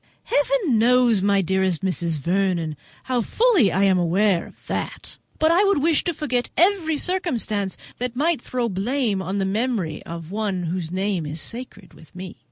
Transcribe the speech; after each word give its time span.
"Heaven 0.23 0.79
knows, 0.79 1.21
my 1.21 1.41
dearest 1.43 1.83
Mrs. 1.83 2.17
Vernon, 2.17 2.75
how 3.03 3.21
fully 3.21 3.71
I 3.71 3.83
am 3.83 3.99
aware 3.99 4.47
of 4.47 4.65
that; 4.65 5.19
but 5.37 5.51
I 5.51 5.63
would 5.63 5.83
wish 5.83 6.03
to 6.05 6.13
forget 6.15 6.49
every 6.57 6.97
circumstance 6.97 7.77
that 7.99 8.15
might 8.15 8.41
throw 8.41 8.67
blame 8.67 9.21
on 9.21 9.37
the 9.37 9.45
memory 9.45 10.01
of 10.01 10.31
one 10.31 10.63
whose 10.63 10.89
name 10.89 11.27
is 11.27 11.39
sacred 11.39 11.93
with 11.93 12.15
me." 12.15 12.37